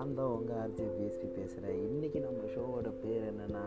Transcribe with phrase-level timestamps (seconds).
[0.00, 3.64] நான் தான் உங்கள் ஆர்ஜி பிஎஸ்பி பேசுகிறேன் இன்றைக்கி நம்ம ஷோவோட பேர் என்னென்னா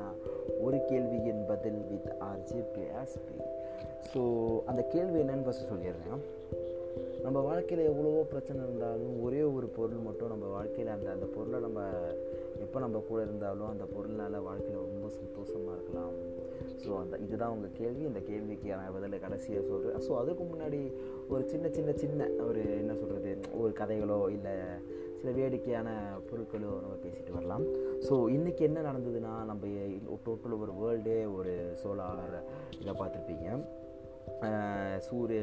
[0.65, 3.37] ஒரு கேள்வியின் பதில் வித் ஆர்ஜி பிஎஸ்பி
[4.11, 4.21] ஸோ
[4.65, 6.23] அந்த கேள்வி என்னென்னு ஃபஸ்ட்டு சொல்லிடுறேன்.
[7.25, 11.81] நம்ம வாழ்க்கையில் எவ்வளவோ பிரச்சனை இருந்தாலும் ஒரே ஒரு பொருள் மட்டும் நம்ம வாழ்க்கையில் அந்த அந்த பொருளை நம்ம
[12.65, 16.02] எப்போ நம்ம கூட இருந்தாலும் அந்த பொருள்னால் வாழ்க்கையில் ரொம்ப சந்தோஷமாக இருக்கலாம்.
[16.85, 18.03] ஸோ அந்த இதுதான் உங்கள் கேள்வி.
[18.11, 20.81] இந்த கேள்விக்கு நான் பதில் கடைசியாக சொல்கிறேன் ஸோ அதுக்கு முன்னாடி
[21.29, 24.55] ஒரு சின்ன சின்ன சின்ன ஒரு என்ன சொல்கிறது ஒரு கதைகளோ இல்லை
[25.19, 25.89] சில வேடிக்கையான
[26.29, 27.65] பொருட்களோ நம்ம பேசிட்டு வரலாம்.
[28.07, 29.67] ஸோ இன்றைக்கி என்ன நடந்ததுன்னா நம்ம
[30.25, 32.35] டோட்டல் ஒரு வேர்ல்டே ஒரு சோலார்
[32.81, 33.47] இதை பார்த்துருப்பீங்க.
[35.05, 35.41] சூரிய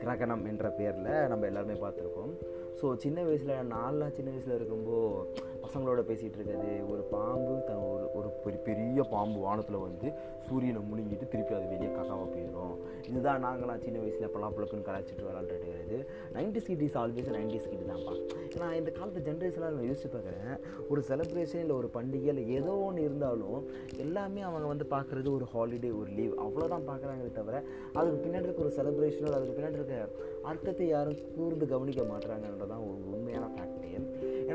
[0.00, 2.32] கிரகணம் என்ற பேரில் நம்ம எல்லாருமே பார்த்துருக்கோம்
[2.80, 6.72] ஸோ சின்ன வயசில் நாலாம் சின்ன வயசில் இருக்கும்போது பசங்களோட பேசிகிட்டு இருக்கிறது.
[6.92, 10.08] ஒரு பாம்பு த ஒரு ஒரு பெரிய பெரிய பாம்பு வானத்தில் வந்து
[10.46, 12.76] சூரியனை முழுங்கிட்டு திருப்பி அது வெளியே கக்காவாக போயிடும்.
[13.08, 15.98] இதுதான் நாங்களாம் சின்ன வயசில் பலாப்பழக்குன்னு கலாச்சிட்டு விளாண்டுட்டு இருக்கிறது.
[16.36, 18.14] Nineties kid is always ninety kid தான்ப்பா.
[18.54, 20.56] ஏன்னா இந்த காலத்து ஜென்ரேஷனாக நான் யோசிச்சு பார்க்குறேன்.
[20.88, 23.60] ஒரு செலிப்ரேஷன் இல்லை ஒரு பண்டிகை இல்லை ஏதோ ஒன்று இருந்தாலும்
[24.06, 28.74] எல்லாமே அவங்க வந்து பார்க்குறது ஒரு ஹாலிடே ஒரு லீவ் அவ்வளோதான் பார்க்குறாங்களே தவிர அதுக்கு பின்னாடி இருக்க ஒரு
[28.78, 30.08] செலிப்ரேஷனோ அதுக்கு பின்னாடி இருக்க
[30.50, 33.67] அர்த்தத்தை யாரும் கூர்ந்து கவனிக்க மாட்டுறாங்கன்றதான் ஒரு உண்மையான ஃபேக்ட்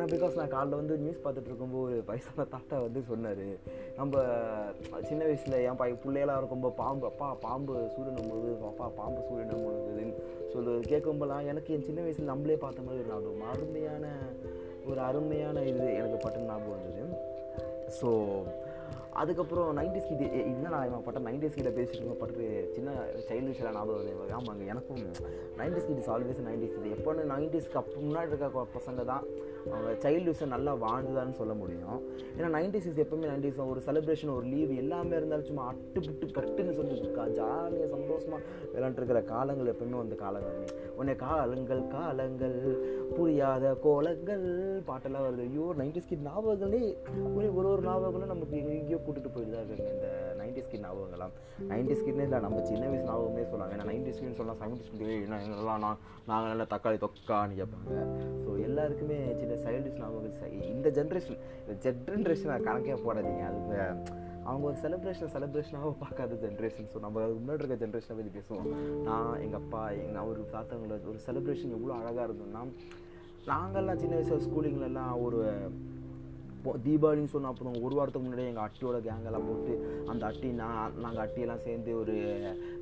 [0.03, 3.43] ஏன்னா பிகாஸ் நான் காலைல வந்து நியூஸ் பார்த்துட்டு இருக்கும்போது ஒரு வயசான தாத்தா வந்து சொன்னார்.
[3.97, 4.23] நம்ம
[5.01, 10.15] சின்ன வயசில் என் பா பிள்ளையெல்லாம் இருக்கும்போது பாம்பு அப்பா பாம்பு சூரியன் முழுகுது அப்பா பாம்பு சூரியன் முழுகுதுன்னு
[10.53, 14.05] சொல்லு கேட்கும்போதெல்லாம் எனக்கு என் சின்ன வயசில் நம்மளே பார்த்த மாதிரி ஒரு ஞாபகம் அருமையான
[14.85, 17.03] ஒரு அருமையான இது எனக்கு பட்டு ஞாபகம் வந்தது.
[18.01, 18.09] ஸோ
[19.21, 22.91] அதுக்கப்புறம் நைன்டிஸ் கிட்ட நான் இவன் பட்ட நைன்டிஸ் கிட்ட பேசிட்டு பட்டு சின்ன
[23.27, 25.03] சைல்டிஷில் ஞாபகம் வருது ஆமாங்க எனக்கும்
[25.57, 29.25] நைன்டிஸ் கிட்ஸ் ஆல்வேஸ் நைன்டிஸ் இது எப்போன்னு நைன்டிஸ்க்கு அப்போ முன்னாடி இருக்க பசங்க தான்
[29.71, 31.99] அவங்க சைல்டுஹுட்ஸை நல்லா வாழ்ந்துதான்னு சொல்ல முடியும்.
[32.37, 36.75] ஏன்னா நைன்டி சிக்ஸ் எப்பவுமே நைன்டி ஒரு செலிப்ரேஷன் ஒரு லீவ் எல்லாமே இருந்தாலும் சும்மா அட்டு புட்டு கட்டுன்னு
[36.79, 38.41] சொல்லிட்டு ஜாலியாக சந்தோஷமாக
[38.73, 40.59] விளாண்டுருக்கிற காலங்கள் எப்பவுமே வந்து காலங்கள்
[40.99, 42.57] உன்னை காலங்கள் காலங்கள்
[43.17, 44.45] புரியாத கோலங்கள்
[44.89, 45.45] பாட்டெல்லாம் வருது.
[45.49, 46.83] ஐயோ நைன்டி ஸ்கிட் ஞாபகங்களே
[47.37, 50.09] ஒரு ஒரு ஒரு ஞாபகங்களும் நமக்கு எங்கேயோ கூட்டிகிட்டு போயிட்டு தான் இருக்காங்க இந்த
[50.41, 51.33] நைன்டி ஸ்கிட் ஞாபகங்களாம்
[51.71, 55.39] நைன்டி ஸ்கிட்னே இல்லை நம்ம சின்ன வயசு ஞாபகமே சொல்லுவாங்க ஏன்னா நைன்டி ஸ்கிட்னு சொல்லலாம் செவன்டி ஸ்கிட் என்ன
[55.85, 55.99] நான்
[56.31, 58.01] நாங்கள் நல்லா தக்காளி தொக்கான்னு கேட்பாங்க.
[58.43, 60.41] ஸோ எல்லாருக்குமே சின்ன சைல்டிஷ் நாவல்ஸ்
[60.73, 63.43] இந்த ஜென்ரேஷன் இந்த ஜென்ரேஷன் கணக்கே போடாதீங்க.
[63.51, 63.79] அது
[64.49, 68.67] அவங்க ஒரு செலிப்ரேஷன் செலிப்ரேஷனாக பார்க்காத ஜென்ரேஷன் ஸோ நம்ம அதுக்கு முன்னாடி இருக்க ஜென்ரேஷனை பற்றி பேசுவோம்.
[69.07, 72.63] நான் எங்கள் அப்பா எங்கள் ஒரு தாத்தவங்கள ஒரு செலிப்ரேஷன் எவ்வளோ அழகாக இருந்தோம்னா
[73.51, 75.39] நாங்கள்லாம் சின்ன வயசு ஸ்கூலிங்லலாம் ஒரு
[76.85, 79.73] தீபாவளின்னு சொன்ன அப்புறம் ஒரு வாரத்துக்கு முன்னாடி எங்கள் அட்டியோட கேங்கெல்லாம் போட்டு
[80.11, 82.15] அந்த அட்டி நான் நாங்கள் அட்டியெல்லாம் சேர்ந்து ஒரு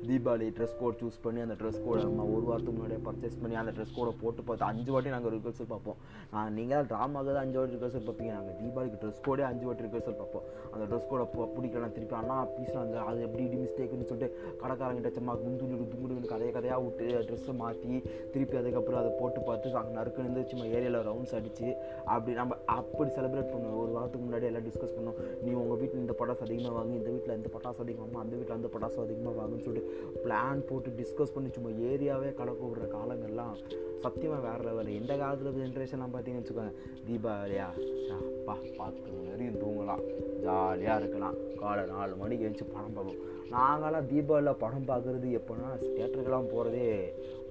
[0.08, 3.72] தீபாவளி ட்ரெஸ் கோட் சூஸ் பண்ணி அந்த ட்ரெஸ் கோடை நம்ம ஒரு வாரத்துக்கு முன்னாடியே பர்ச்சேஸ் பண்ணி அந்த
[3.76, 5.98] ட்ரெஸ் கோடை போட்டு பார்த்து அஞ்சு வாட்டி நாங்கள் ரிஹர்சல் பார்ப்போம்.
[6.34, 8.32] நான் நீங்கள் ட்ராமாவுக்கு தான் அஞ்சு வாட்டி ரிஹர்சல் பார்ப்பீங்க.
[8.38, 10.46] நாங்கள் தீபாவளிக்கு ட்ரெஸ் கோடே அஞ்சு வாட்டி ரிஹர்சல் பார்ப்போம்.
[10.74, 11.26] அந்த ட்ரெஸ் கோடை
[11.56, 16.52] பிடிக்கலாம் திருப்பி ஆனால் பீஸ் அந்த அது எப்படி இப்படி மிஸ்டேக்குன்னு சொல்லிட்டு கடைக்காரங்கிட்ட சும்மா குந்துடு துங்குடுன்னு கதையை
[16.58, 17.92] கதையாக விட்டு ட்ரெஸ்ஸை மாற்றி
[18.34, 21.68] திருப்பி அதுக்கப்புறம் அதை போட்டு பார்த்து அங்கே நறுக்குன்னு சும்மா ஏரியாவில் ரவுண்ட்ஸ் அடித்து
[22.14, 23.70] அப்படி நம்ம அப்படி செலிப்ரேட் பண்ணுவோம்.
[23.80, 25.18] ஒரு வாரத்துக்கு முன்னாடி எல்லாம் டிஸ்கஸ் பண்ணோம்.
[25.44, 28.70] நீ உங்கள் வீட்டில் இந்த பட்டாசு அதிகமாக வாங்கி இந்த வீட்டில் இந்த பட்டாசு அதிகமாக அந்த வீட்டில் அந்த
[28.74, 29.92] பட்டாசு அதிகமாக வாங்குன்னு சொல்லிட்டு
[30.24, 35.58] பிளான் போட்டு டிஸ்கஸ் பண்ணி சும்மா ஏரியாவே கலக்க விடுற காலங்கள் காலங்கள்லாம் சத்தியமாக வேறு லெவல் எந்த காலத்தில்
[35.58, 36.74] ஜென்ரேஷன்லாம் பார்த்தீங்கன்னு வச்சுக்கோங்க.
[37.08, 37.68] தீபாவளியா?
[38.16, 40.02] அப்பா பார்த்து நிறைய தூங்கலாம்.
[40.44, 41.36] ஜாலியாக இருக்கலாம்.
[41.60, 43.20] காலை நாலு மணிக்கு எழுந்து படம் பார்ப்போம்.
[43.54, 46.88] நாங்களாம் தீபாவளியில் படம் பார்க்குறது எப்போனா தேட்டருக்கெல்லாம் போகிறதே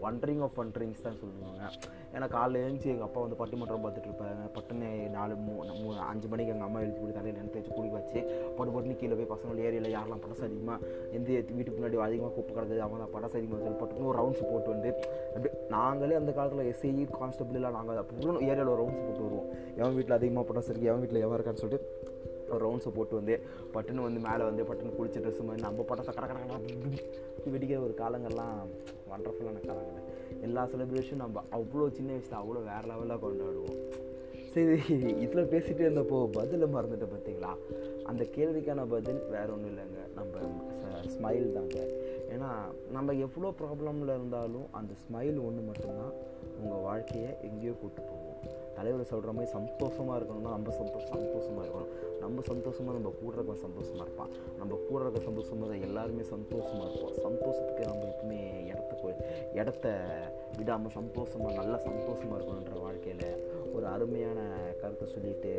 [0.07, 1.63] ஒன்ட்ரிங் ஆஃப் ஒன்ட்ரிங்ஸ் தான் சொல்லுவாங்க.
[2.15, 5.53] ஏன்னா காலைல எழுந்துச்சி எங்கள் அப்பா வந்து பட்டிமன்றம் பார்த்துட்டு இருப்பாங்க பட்டுன்னு நாலு மூ
[5.83, 8.19] மூணு அஞ்சு மணிக்கு எங்கள் அம்மா எழுதி கொடுத்து தலையில் நினைத்து வச்சு குடி வச்சு
[8.57, 10.87] பட்டு பட்டுன்னு கீழே போய் பசங்களோட ஏரியாவில் யாரெல்லாம் படசு அதிகமாக
[11.17, 14.91] எந்த வீட்டுக்கு முன்னாடி அதிகமாக குப்பை அவங்க தான் படசு அதிகமாக சொல்லி பட்டுன்னு ஒரு ரவுண்ட்ஸ் போட்டு வந்து
[15.35, 15.51] அப்படி
[15.81, 19.47] நாங்களே அந்த காலத்தில் எஸ்ஐ கான்ஸ்டபிள் நாங்கள் அப்புறம் ஏரியாவில் ஒரு ரவுண்ட்ஸ் போட்டு வருவோம்.
[19.79, 21.87] எவன் வீட்டில் அதிகமாக படம் சரி எவன் வீட்டில் எவன் இருக்கான்னு சொல்லிட்டு
[22.53, 23.35] ஒரு ரவுண்ட்ஸை போட்டு வந்து
[23.73, 26.41] பட்டுன்னு வந்து மேலே வந்து பட்டுன்னு குளிச்ச ட்ரெஸ் மாதிரி நம்ம படத்தை கடை கடை
[27.53, 28.57] வெடிக்கிற ஒரு காலங்கள்லாம்
[29.11, 30.07] வண்டர்ஃபுல்லான காலங்கள்.
[30.47, 33.79] எல்லா செலிப்ரேஷனும் நம்ம அவ்வளோ சின்ன வயசில் அவ்வளோ வேறு லெவலில் கொண்டாடுவோம்.
[34.53, 34.77] சரி
[35.23, 37.51] இதில் பேசிகிட்டே இருந்தப்போ பதிலை மறந்துட்டேன் பார்த்தீங்களா
[38.09, 40.01] அந்த கேள்விக்கான பதில் வேறு ஒன்றும் இல்லைங்க.
[40.17, 40.33] நம்ம
[41.13, 41.77] ஸ்மைல் தாங்க.
[42.33, 42.49] ஏன்னா
[42.95, 46.13] நம்ம எவ்வளோ ப்ராப்ளமில் இருந்தாலும் அந்த ஸ்மைல் ஒன்று மட்டும்தான்
[46.61, 48.27] உங்கள் வாழ்க்கையை எங்கேயோ கூப்பிட்டு போவோம்
[48.75, 51.91] தலைவர் சொல்கிற மாதிரி சந்தோஷமாக இருக்கணும்னா நம்ம சந்தோஷம் சந்தோஷமாக இருக்கணும்.
[52.23, 54.31] நம்ம சந்தோஷமாக நம்ம கூட இருக்க சந்தோஷமாக இருப்பான்.
[54.59, 57.15] நம்ம கூட இருக்க சந்தோஷமாக தான் எல்லாருமே சந்தோஷமாக இருப்போம்.
[57.27, 58.91] சந்தோஷத்துக்கு நம்ம எப்பவுமே இடத்த
[59.61, 59.87] இடத்த
[60.57, 63.27] விடாமல் சந்தோஷமாக நல்லா சந்தோஷமாக இருக்கணுன்ற வாழ்க்கையில்
[63.71, 64.39] ஒரு அருமையான
[64.81, 65.51] கருத்தை சொல்லிட்டு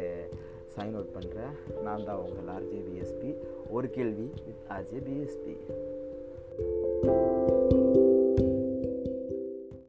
[0.77, 3.31] சைன் அவுட் பண்ணுறேன் நான் தான் உங்கள் ஆர்ஜே பிஎஸ்பி
[3.71, 5.55] ஒரு கேள்வி வித் ஆர்ஜே பிஎஸ்பி